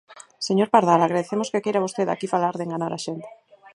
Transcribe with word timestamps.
Señor 0.47 0.69
Pardal, 0.75 0.99
agradecemos 1.01 1.49
que 1.51 1.63
queira 1.63 1.83
vostede 1.85 2.11
aquí 2.13 2.27
falar 2.33 2.53
de 2.55 2.63
enganar 2.67 2.91
a 2.93 3.03
xente. 3.05 3.27